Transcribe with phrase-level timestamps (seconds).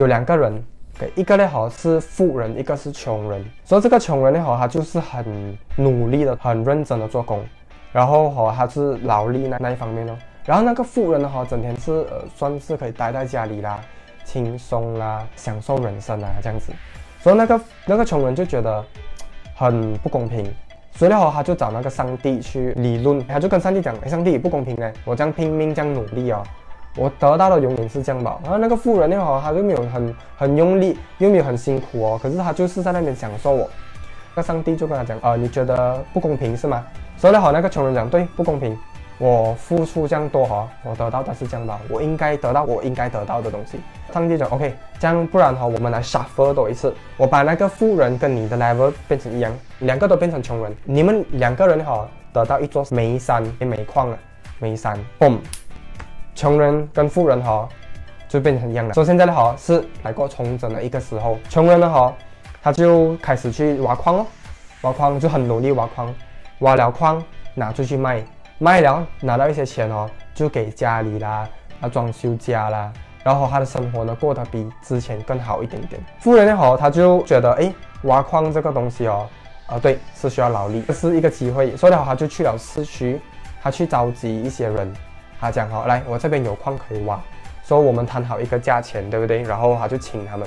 [0.00, 0.64] 有两个人，
[1.16, 3.44] 一个呢哈是富人，一个是穷人。
[3.64, 7.44] 所以这个穷人呢哈，他就是很努力的、很认真的做工，
[7.90, 10.16] 然后哈他是劳力那那一方面哦。
[10.44, 13.80] 然后那个富人呢哈，整天是呃算是可以待在家里啦，
[14.24, 16.72] 轻松啦，享受人生啊这样子。
[17.20, 18.84] 所以那个那个穷人就觉得
[19.56, 20.48] 很不公平，
[20.92, 26.40] 所以呢他就找那个上帝去理论，他就跟上帝讲：哎，上帝不公平呢，我这样拼命这样努力哦。
[26.98, 28.38] 我得到的永远是这样吧。
[28.42, 32.20] 然后那个富人呢，哈，他就没有很很用力，又没有很辛苦哦。
[32.22, 33.70] 可是他就是在那边享受我。
[34.34, 36.84] 那上帝就跟他讲，呃，你觉得不公平是吗？
[37.16, 38.76] 所以好，那个穷人讲，对，不公平。
[39.20, 41.80] 我付出这样多哈，我得到的是这样吧。
[41.90, 43.80] 我应该得到我应该得到的东西。
[44.12, 46.94] 上帝讲，OK，这样不然哈，我们来 shuffle 多一次。
[47.16, 50.72] 我把那个富人跟你的 level 变成一样，两个都变成穷人。
[50.84, 54.18] 你们两个人哈，得到一座煤山煤矿啊，
[54.60, 55.38] 煤山，boom。
[56.38, 57.68] 穷人跟富人哈
[58.28, 58.94] 就变成一样了。
[58.94, 61.36] 所以现在的哈是来过重整的一个时候。
[61.48, 62.14] 穷人的哈，
[62.62, 64.26] 他就开始去挖矿哦，
[64.82, 66.14] 挖矿就很努力挖矿，
[66.60, 67.20] 挖了矿
[67.54, 68.22] 拿出去卖，
[68.58, 71.48] 卖了拿到一些钱哦，就给家里啦，
[71.80, 72.92] 啊装修家啦，
[73.24, 76.00] 然后他的生活呢过得比之前更好一点点。
[76.20, 79.26] 富人的哈，他就觉得哎，挖矿这个东西哦，
[79.66, 83.20] 啊对，是需要劳力，这是一个机会，所以的话他就去了市区，
[83.60, 84.94] 他去召集一些人。
[85.40, 87.20] 他讲好，来，我这边有矿可以挖，
[87.64, 89.42] 说我们谈好一个价钱，对不对？
[89.42, 90.46] 然后他就请他们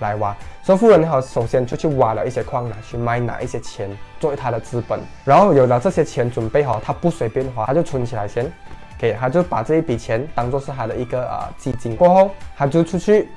[0.00, 0.34] 来挖。
[0.64, 4.98] 说富人好，首先就去挖了一些矿，拿去卖，拿一些钱作为他的资本。
[5.24, 8.50] 然后有了这些钱准备好，他不随便花，他就存起来先，
[8.98, 11.94] 给他就把这一笔钱当做是他的一个呃基金。
[11.94, 13.28] 过后他就出去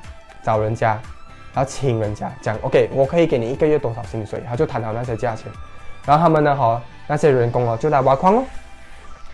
[0.42, 1.00] 找人家，
[1.54, 4.42] 然后请人家讲，OK，我可以给你一个月多少薪水？
[4.48, 5.52] 他就谈好那些价钱。
[6.06, 8.44] 然后他们呢，哈，那些员工哦，就来挖矿哦，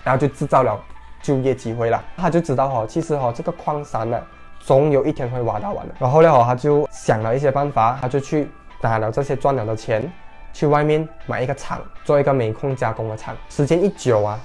[0.04, 0.78] 然后就制造了。
[1.24, 4.22] 就业机会了，他就知道哈，其实哈这个矿山呢，
[4.60, 5.96] 总有一天会挖到完的。
[5.98, 8.48] 然后呢哈，他就想了一些办法，他就去
[8.82, 10.12] 拿了这些赚了的钱，
[10.52, 13.34] 去外面买一个厂，做一个煤矿加工的厂。
[13.50, 14.38] 时间一久啊，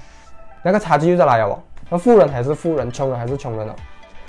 [0.63, 1.59] 那个差距就在来了哦。
[1.89, 3.75] 那富人还是富人，穷人还是穷人哦。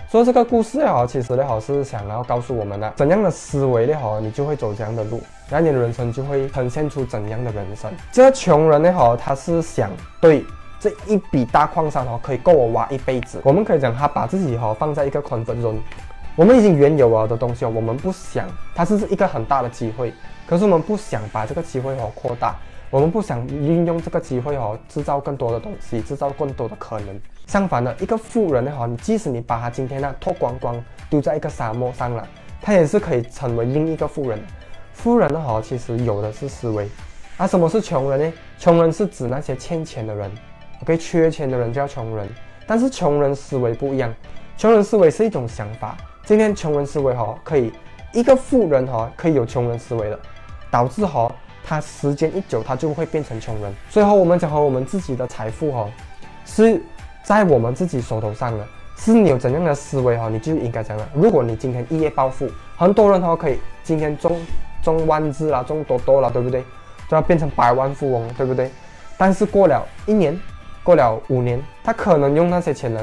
[0.08, 1.46] 所以这个故事也好，其实呢？
[1.46, 3.96] 好是想要告诉我们呢，怎样的思维呢？
[3.96, 7.88] 好，你就会走怎样的路，那你的人生就会呈现出怎样的人生。
[8.10, 8.92] 这个穷人呢？
[8.92, 9.88] 好，他是想
[10.20, 10.44] 对。
[10.80, 13.38] 这一笔大矿山哦，可以够我挖一辈子。
[13.44, 15.76] 我们可以讲，他把自己哈放在一个 comfort zone。
[16.36, 20.14] 我们已经原有了的东西哦，我们不想，它是一个很大的机会，
[20.46, 22.56] 可是我们不想把这个机会哦扩大，
[22.88, 27.20] 我们不想运用这个机会哦制造更多的东西，制造更多的可能。
[27.46, 32.26] 相反的，一个富人呢哈，你即使你把他今天呢脱光光丢在一个沙漠上了，
[32.62, 34.40] 他也是可以成为另一个富人。
[34.94, 36.88] 富人呢哈，其实有的是思维。
[37.36, 38.32] 啊，什么是穷人呢？
[38.58, 40.30] 穷人是指那些欠钱的人。
[40.82, 42.26] OK，缺钱的人叫穷人，
[42.66, 44.10] 但是穷人思维不一样。
[44.56, 45.94] 穷人思维是一种想法。
[46.24, 47.70] 今天穷人思维哈，可以
[48.14, 50.19] 一个富人哈，可以有穷人思维的，
[50.70, 51.30] 导致哈
[51.62, 53.70] 他时间一久，他就会变成穷人。
[53.90, 55.86] 最后，我们讲和，我们自己的财富哈，
[56.46, 56.80] 是
[57.22, 58.66] 在我们自己手头上的。
[58.96, 61.08] 是你有怎样的思维哈，你就应该怎样。
[61.14, 64.40] 如果你今天一夜暴富，很多人哈可以今天中
[64.82, 66.62] 中万字啦，中多多了，对不对？
[67.08, 68.70] 都要变成百万富翁，对不对？
[69.19, 70.38] 但是过了一年。
[70.82, 73.00] 过了五年，他可能用那些钱呢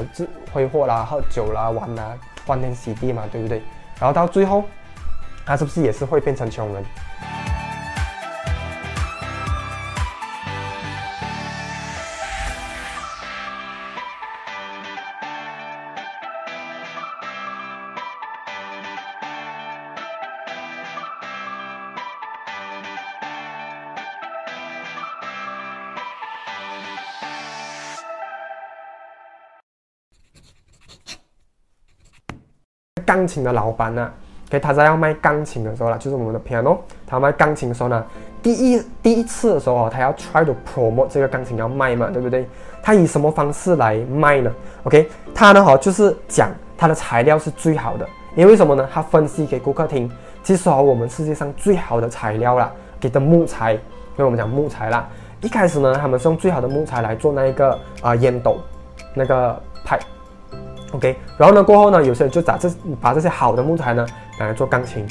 [0.52, 2.14] 挥霍啦、喝酒啦、玩啦、
[2.46, 3.62] 欢天喜地嘛，对不对？
[4.00, 4.64] 然后到最后，
[5.46, 6.84] 他是不是也是会变成穷人？
[33.08, 34.10] 钢琴的老板呢，
[34.50, 36.76] 给他在要卖钢琴的时候啦，就是我们的 piano，
[37.06, 38.04] 他卖钢琴的时候呢，
[38.42, 42.46] 第一第一次的时候哦，他要 try to promote 这个钢琴要卖嘛，对不对？
[42.82, 44.52] 他以什么方式来卖呢
[44.84, 48.06] ？OK，他呢哈就是讲他的材料是最好的，
[48.36, 48.86] 因为什么呢？
[48.92, 50.10] 他分析给顾客听，
[50.42, 53.80] 其实哦我们世界上最好的材料啦，给的木材，因
[54.18, 55.08] 为我们讲木材啦，
[55.40, 58.58] 一开始呢他们是用最好的木材来做那一个啊烟斗，
[59.14, 59.98] 那个派。
[60.92, 62.70] OK，然后呢，过后呢，有些人就把这
[63.00, 64.06] 把这些好的木材呢
[64.38, 65.06] 拿来做钢琴。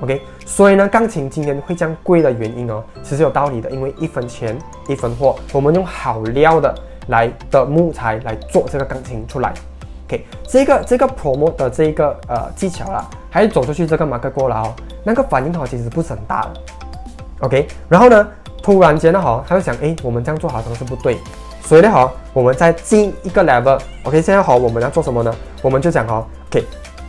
[0.00, 4.56] OK，所以呢，钢琴今天会这样贵的原因哦，其实有道理的，因为一分钱
[4.86, 6.72] 一分货，我们用好料的
[7.08, 9.52] 来的木材来做这个钢琴出来。
[10.06, 14.72] OK，这个这个 promo 的这个呃技巧啦，还是走出去这个马克过了哦，
[15.02, 16.50] 那个反应哈其实不是很大的。
[17.40, 18.28] OK，然后呢，
[18.62, 21.18] 突然间呢哈，他就想，哎，我们这样做好像是不对。
[21.68, 25.30] 所以呢，好，我们再进一个 level，OK，现在好，我们要做什么呢？
[25.60, 26.64] 我们就讲哈，OK，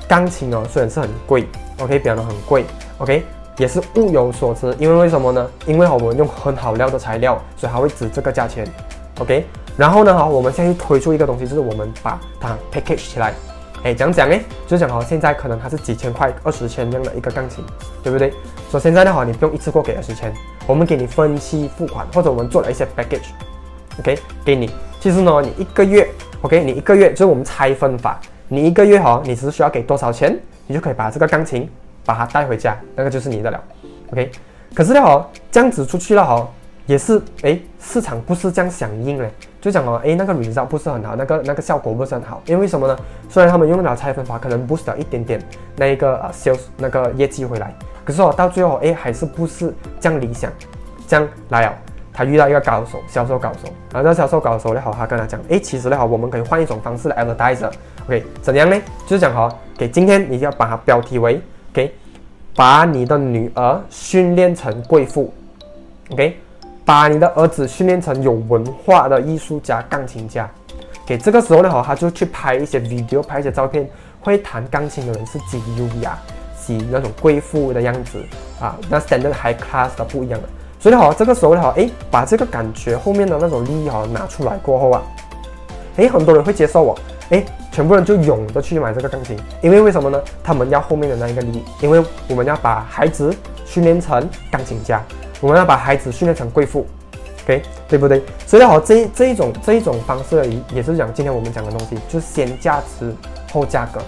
[0.06, 1.48] 钢琴哦，虽然是很贵
[1.80, 2.66] ，OK，表得很贵
[2.98, 3.24] ，OK，
[3.56, 5.50] 也是物有所值，因为为什么呢？
[5.66, 8.68] 因为我们用很好料的材料，所以它会值这个价钱
[9.20, 9.46] ，OK。
[9.78, 13.34] 然后呢，好，我们现在推出一个东西，就是我们把它 package 起来，
[13.84, 17.64] 哎，讲讲哎，就讲哦，现在可能它是几千块、二十千这样的一个钢琴，
[18.04, 18.34] 对不对？
[18.70, 20.34] 所以现在的话，你不用一次过给二十千，
[20.68, 23.30] 我们给你分期付款，或者我们做了一些 package
[24.00, 24.70] OK，给你。
[25.00, 26.10] 其实呢，你一个月
[26.42, 28.20] ，OK，你一个月就是我们拆分法。
[28.48, 30.36] 你一个月哈，你只需要给多少钱，
[30.66, 31.70] 你就可以把这个钢琴
[32.04, 33.64] 把它带回家，那个就是你的了
[34.12, 34.32] ，OK。
[34.74, 36.50] 可是呢哈，这样子出去了哈，
[36.88, 39.30] 也是哎，市场不是这样响应嘞，
[39.62, 42.98] 就讲哦，哎，那个 result 不是很好，那个那个效果不是很好，因为什么呢？
[43.30, 45.40] 虽然他们用了拆分法，可能 boost 了一点点
[45.76, 47.72] 那一个呃 sales 那个业绩回来，
[48.04, 50.52] 可是哦，到最后哎，还是不是这样理想，
[51.08, 51.76] 这样来了。
[52.20, 58.76] 他遇到一个高手，销售高手，然后这个销售高手呢，好，他跟他讲，哎，其实呢，好，我们可以换一种方式来 advertise，OK，怎样呢？
[59.08, 61.40] 就是讲哈，给今天你要把它标题为
[61.72, 61.94] ，OK，
[62.54, 65.34] 把你的女儿训练成贵妇
[66.10, 66.38] ，OK，
[66.84, 70.52] 把你的儿子训练成有文化的艺术家、钢琴家，
[71.06, 73.90] 给这个时候呢，好，他就去拍一些 video，拍一些照片，
[74.20, 76.18] 会弹钢琴的人是极优雅、
[76.62, 78.22] 极那种贵妇的样子
[78.60, 80.50] 啊，那 standard high class 的不一样的。
[80.80, 85.02] 所以好，这个时候呢，好，哎，把这个感觉后面的那种利益哈拿出来过后啊，
[85.98, 86.98] 哎，很多人会接受我，
[87.32, 90.22] 哎，全部人就涌着去买这个钢琴，因为为什么呢？
[90.42, 93.36] 他们要后面的那一个利益，因为我们要把孩子
[93.66, 95.04] 训练成钢琴家，
[95.42, 96.88] 我们要把孩子训练成贵妇
[97.44, 98.24] ，OK，对不对？
[98.48, 103.14] 所以好，这这一种这一种方式也也是讲今天我们讲的东西，就是先价值
[103.52, 104.00] 后价格。